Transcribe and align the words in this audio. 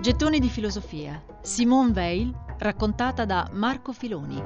Gettoni 0.00 0.38
di 0.38 0.48
filosofia. 0.48 1.22
Simone 1.42 1.92
Weil, 1.92 2.32
raccontata 2.56 3.26
da 3.26 3.46
Marco 3.52 3.92
Filoni. 3.92 4.42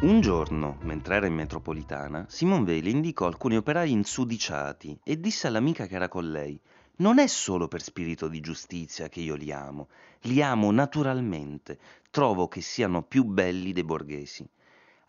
Un 0.00 0.20
giorno, 0.22 0.78
mentre 0.80 1.16
era 1.16 1.26
in 1.26 1.34
metropolitana, 1.34 2.24
Simone 2.26 2.64
Weil 2.64 2.86
indicò 2.86 3.26
alcuni 3.26 3.58
operai 3.58 3.90
insudiciati 3.90 4.98
e 5.04 5.20
disse 5.20 5.46
all'amica 5.46 5.84
che 5.86 5.94
era 5.94 6.08
con 6.08 6.30
lei: 6.30 6.58
Non 6.96 7.18
è 7.18 7.26
solo 7.26 7.68
per 7.68 7.82
spirito 7.82 8.28
di 8.28 8.40
giustizia 8.40 9.10
che 9.10 9.20
io 9.20 9.34
li 9.34 9.52
amo, 9.52 9.88
li 10.22 10.40
amo 10.40 10.70
naturalmente, 10.70 11.78
trovo 12.10 12.48
che 12.48 12.62
siano 12.62 13.02
più 13.02 13.24
belli 13.24 13.74
dei 13.74 13.84
borghesi. 13.84 14.48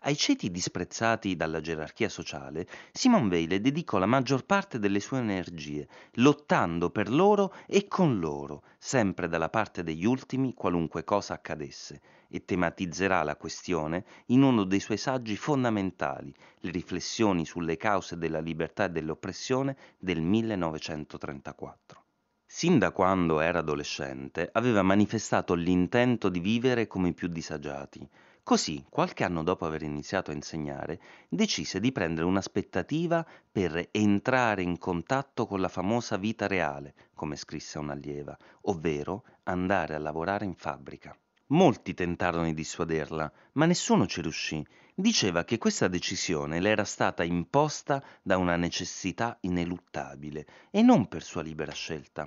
Ai 0.02 0.16
ceti 0.16 0.52
disprezzati 0.52 1.34
dalla 1.34 1.60
gerarchia 1.60 2.08
sociale, 2.08 2.68
Simone 2.92 3.26
Weil 3.28 3.60
dedicò 3.60 3.98
la 3.98 4.06
maggior 4.06 4.44
parte 4.44 4.78
delle 4.78 5.00
sue 5.00 5.18
energie, 5.18 5.88
lottando 6.14 6.90
per 6.90 7.10
loro 7.10 7.52
e 7.66 7.88
con 7.88 8.20
loro, 8.20 8.62
sempre 8.78 9.26
dalla 9.26 9.48
parte 9.48 9.82
degli 9.82 10.04
ultimi, 10.04 10.54
qualunque 10.54 11.02
cosa 11.02 11.34
accadesse, 11.34 12.00
e 12.28 12.44
tematizzerà 12.44 13.24
la 13.24 13.34
questione 13.34 14.04
in 14.26 14.42
uno 14.42 14.62
dei 14.62 14.78
suoi 14.78 14.98
saggi 14.98 15.36
fondamentali, 15.36 16.32
Le 16.60 16.70
riflessioni 16.70 17.44
sulle 17.44 17.76
cause 17.76 18.16
della 18.16 18.40
libertà 18.40 18.84
e 18.84 18.90
dell'oppressione 18.90 19.76
del 19.98 20.20
1934. 20.20 22.04
Sin 22.46 22.78
da 22.78 22.92
quando 22.92 23.40
era 23.40 23.58
adolescente 23.58 24.48
aveva 24.52 24.82
manifestato 24.82 25.54
l'intento 25.54 26.28
di 26.28 26.38
vivere 26.38 26.86
come 26.86 27.08
i 27.08 27.14
più 27.14 27.26
disagiati, 27.26 28.08
Così, 28.48 28.82
qualche 28.88 29.24
anno 29.24 29.42
dopo 29.42 29.66
aver 29.66 29.82
iniziato 29.82 30.30
a 30.30 30.34
insegnare, 30.34 30.98
decise 31.28 31.80
di 31.80 31.92
prendere 31.92 32.26
un'aspettativa 32.26 33.22
per 33.52 33.88
entrare 33.90 34.62
in 34.62 34.78
contatto 34.78 35.44
con 35.44 35.60
la 35.60 35.68
famosa 35.68 36.16
vita 36.16 36.46
reale, 36.46 36.94
come 37.12 37.36
scrisse 37.36 37.78
un'allieva, 37.78 38.34
ovvero 38.62 39.24
andare 39.42 39.94
a 39.94 39.98
lavorare 39.98 40.46
in 40.46 40.54
fabbrica. 40.54 41.14
Molti 41.48 41.92
tentarono 41.92 42.44
di 42.44 42.54
dissuaderla, 42.54 43.30
ma 43.52 43.66
nessuno 43.66 44.06
ci 44.06 44.22
riuscì. 44.22 44.66
Diceva 44.94 45.44
che 45.44 45.58
questa 45.58 45.86
decisione 45.86 46.58
le 46.58 46.70
era 46.70 46.84
stata 46.84 47.24
imposta 47.24 48.02
da 48.22 48.38
una 48.38 48.56
necessità 48.56 49.36
ineluttabile 49.42 50.46
e 50.70 50.80
non 50.80 51.06
per 51.06 51.22
sua 51.22 51.42
libera 51.42 51.72
scelta. 51.72 52.26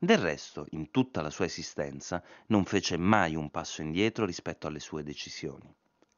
Del 0.00 0.18
resto, 0.18 0.66
in 0.70 0.92
tutta 0.92 1.22
la 1.22 1.30
sua 1.30 1.46
esistenza, 1.46 2.22
non 2.46 2.64
fece 2.64 2.96
mai 2.96 3.34
un 3.34 3.50
passo 3.50 3.82
indietro 3.82 4.24
rispetto 4.24 4.68
alle 4.68 4.78
sue 4.78 5.02
decisioni. 5.02 5.74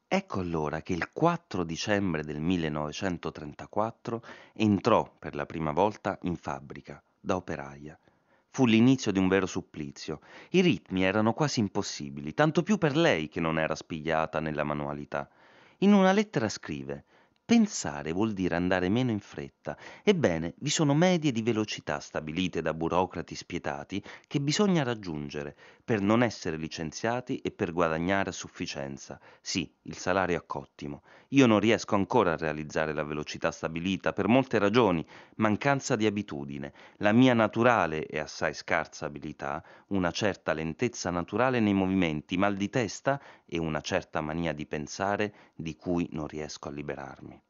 Ecco 0.07 0.39
allora 0.39 0.83
che 0.83 0.93
il 0.93 1.11
4 1.11 1.63
dicembre 1.63 2.23
del 2.23 2.39
1934 2.39 4.23
entrò 4.53 5.11
per 5.17 5.33
la 5.33 5.47
prima 5.47 5.71
volta 5.71 6.19
in 6.23 6.35
fabbrica, 6.35 7.01
da 7.19 7.35
operaia. 7.35 7.97
Fu 8.51 8.67
l'inizio 8.67 9.11
di 9.11 9.17
un 9.17 9.27
vero 9.27 9.47
supplizio. 9.47 10.19
I 10.51 10.61
ritmi 10.61 11.03
erano 11.03 11.33
quasi 11.33 11.59
impossibili, 11.59 12.35
tanto 12.35 12.61
più 12.61 12.77
per 12.77 12.95
lei 12.95 13.29
che 13.29 13.39
non 13.39 13.57
era 13.57 13.73
spigliata 13.73 14.39
nella 14.39 14.63
manualità. 14.63 15.27
In 15.79 15.93
una 15.93 16.11
lettera 16.11 16.49
scrive 16.49 17.05
Pensare 17.51 18.13
vuol 18.13 18.31
dire 18.31 18.55
andare 18.55 18.87
meno 18.87 19.11
in 19.11 19.19
fretta. 19.19 19.77
Ebbene, 20.03 20.53
vi 20.59 20.69
sono 20.69 20.93
medie 20.93 21.33
di 21.33 21.41
velocità 21.41 21.99
stabilite 21.99 22.61
da 22.61 22.73
burocrati 22.73 23.35
spietati 23.35 24.01
che 24.25 24.39
bisogna 24.39 24.83
raggiungere 24.83 25.57
per 25.83 25.99
non 25.99 26.23
essere 26.23 26.55
licenziati 26.55 27.39
e 27.39 27.51
per 27.51 27.73
guadagnare 27.73 28.29
a 28.29 28.31
sufficienza. 28.31 29.19
Sì, 29.41 29.69
il 29.81 29.97
salario 29.97 30.37
è 30.37 30.45
cottimo. 30.45 31.01
Io 31.33 31.45
non 31.45 31.59
riesco 31.59 31.95
ancora 31.95 32.31
a 32.31 32.37
realizzare 32.37 32.93
la 32.93 33.03
velocità 33.03 33.51
stabilita 33.51 34.13
per 34.13 34.29
molte 34.29 34.57
ragioni, 34.57 35.05
mancanza 35.35 35.97
di 35.97 36.05
abitudine, 36.05 36.71
la 36.99 37.11
mia 37.11 37.33
naturale 37.33 38.05
e 38.05 38.19
assai 38.19 38.53
scarsa 38.53 39.07
abilità, 39.07 39.61
una 39.87 40.11
certa 40.11 40.53
lentezza 40.53 41.09
naturale 41.09 41.59
nei 41.59 41.73
movimenti, 41.73 42.37
mal 42.37 42.55
di 42.55 42.69
testa 42.69 43.21
e 43.45 43.57
una 43.57 43.81
certa 43.81 44.21
mania 44.21 44.53
di 44.53 44.65
pensare 44.65 45.33
di 45.53 45.75
cui 45.75 46.07
non 46.11 46.27
riesco 46.27 46.69
a 46.69 46.71
liberarmi. 46.71 47.40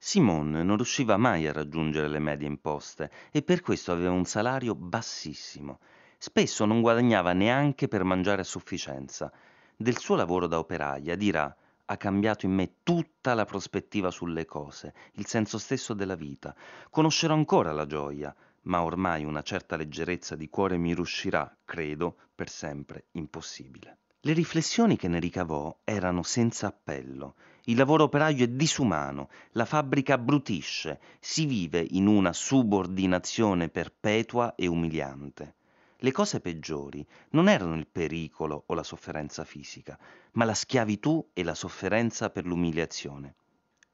Simone 0.00 0.62
non 0.62 0.76
riusciva 0.76 1.16
mai 1.16 1.48
a 1.48 1.52
raggiungere 1.52 2.06
le 2.06 2.20
medie 2.20 2.46
imposte 2.46 3.10
e 3.32 3.42
per 3.42 3.60
questo 3.60 3.90
aveva 3.90 4.12
un 4.12 4.24
salario 4.24 4.76
bassissimo. 4.76 5.80
Spesso 6.16 6.64
non 6.64 6.80
guadagnava 6.80 7.32
neanche 7.32 7.88
per 7.88 8.04
mangiare 8.04 8.42
a 8.42 8.44
sufficienza. 8.44 9.32
Del 9.76 9.98
suo 9.98 10.14
lavoro 10.14 10.46
da 10.46 10.58
operaia 10.58 11.16
dirà 11.16 11.54
ha 11.84 11.96
cambiato 11.96 12.46
in 12.46 12.52
me 12.52 12.74
tutta 12.84 13.34
la 13.34 13.44
prospettiva 13.44 14.12
sulle 14.12 14.44
cose, 14.44 14.94
il 15.14 15.26
senso 15.26 15.58
stesso 15.58 15.94
della 15.94 16.14
vita. 16.14 16.54
Conoscerò 16.90 17.34
ancora 17.34 17.72
la 17.72 17.86
gioia, 17.86 18.34
ma 18.62 18.82
ormai 18.84 19.24
una 19.24 19.42
certa 19.42 19.74
leggerezza 19.74 20.36
di 20.36 20.48
cuore 20.48 20.76
mi 20.76 20.94
riuscirà, 20.94 21.56
credo, 21.64 22.16
per 22.34 22.48
sempre 22.48 23.06
impossibile. 23.12 23.98
Le 24.22 24.32
riflessioni 24.32 24.96
che 24.96 25.06
ne 25.06 25.20
ricavò 25.20 25.78
erano 25.84 26.24
senza 26.24 26.66
appello. 26.66 27.36
Il 27.66 27.76
lavoro 27.76 28.04
operaio 28.04 28.44
è 28.44 28.48
disumano, 28.48 29.28
la 29.52 29.64
fabbrica 29.64 30.14
abbrutisce, 30.14 31.00
si 31.20 31.46
vive 31.46 31.86
in 31.90 32.08
una 32.08 32.32
subordinazione 32.32 33.68
perpetua 33.68 34.56
e 34.56 34.66
umiliante. 34.66 35.54
Le 35.98 36.10
cose 36.10 36.40
peggiori 36.40 37.06
non 37.30 37.48
erano 37.48 37.76
il 37.76 37.86
pericolo 37.86 38.64
o 38.66 38.74
la 38.74 38.82
sofferenza 38.82 39.44
fisica, 39.44 39.96
ma 40.32 40.44
la 40.44 40.54
schiavitù 40.54 41.30
e 41.32 41.44
la 41.44 41.54
sofferenza 41.54 42.30
per 42.30 42.44
l'umiliazione, 42.44 43.34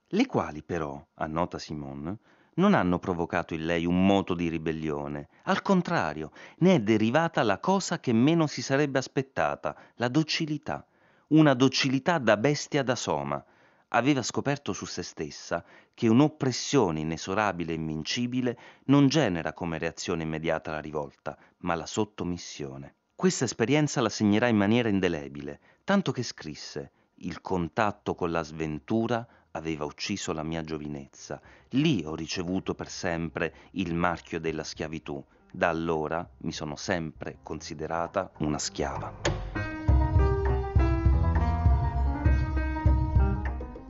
le 0.09 0.27
quali 0.27 0.63
però, 0.63 1.05
annota 1.15 1.59
Simone, 1.59 2.19
non 2.55 2.75
hanno 2.75 2.99
provocato 2.99 3.55
in 3.55 3.65
lei 3.65 3.87
un 3.87 4.07
moto 4.07 4.35
di 4.35 4.49
ribellione, 4.49 5.29
al 5.45 5.63
contrario, 5.63 6.31
ne 6.59 6.77
è 6.77 6.81
derivata 6.81 7.43
la 7.43 7.59
cosa 7.59 7.99
che 7.99 8.13
meno 8.13 8.47
si 8.47 8.63
sarebbe 8.63 8.99
aspettata, 8.99 9.77
la 9.97 10.09
docilità, 10.09 10.87
una 11.29 11.55
docilità 11.55 12.19
da 12.19 12.37
bestia 12.37 12.83
da 12.83 12.95
soma. 12.95 13.43
Aveva 13.89 14.23
scoperto 14.23 14.73
su 14.73 14.87
se 14.87 15.03
stessa 15.03 15.65
che 15.95 16.09
un'oppressione 16.09 17.01
inesorabile 17.01 17.73
e 17.73 17.77
invincibile 17.77 18.59
non 18.87 19.09
genera 19.09 19.53
come 19.53 19.79
reazione 19.79 20.25
immediata 20.25 20.73
la 20.73 20.81
rivolta, 20.81 21.37
ma 21.59 21.75
la 21.75 21.87
sottomissione. 21.87 22.95
Questa 23.15 23.45
esperienza 23.45 24.01
la 24.01 24.09
segnerà 24.09 24.49
in 24.49 24.57
maniera 24.57 24.89
indelebile, 24.89 25.61
tanto 25.85 26.11
che 26.11 26.25
scrisse 26.25 26.91
il 27.19 27.41
contatto 27.41 28.15
con 28.15 28.33
la 28.33 28.43
sventura 28.43 29.27
aveva 29.57 29.85
ucciso 29.85 30.33
la 30.33 30.43
mia 30.43 30.63
giovinezza. 30.63 31.41
Lì 31.71 32.03
ho 32.05 32.15
ricevuto 32.15 32.75
per 32.75 32.89
sempre 32.89 33.55
il 33.73 33.95
marchio 33.95 34.41
della 34.41 34.65
schiavitù. 34.65 35.23
Da 35.51 35.69
allora 35.69 36.29
mi 36.39 36.53
sono 36.53 36.75
sempre 36.77 37.39
considerata 37.43 38.33
una 38.39 38.59
schiava. 38.59 39.13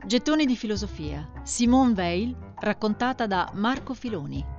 Gettoni 0.05 0.45
di 0.45 0.55
filosofia. 0.55 1.31
Simone 1.41 1.93
Weil, 1.93 2.53
raccontata 2.59 3.25
da 3.25 3.49
Marco 3.55 3.95
Filoni. 3.95 4.54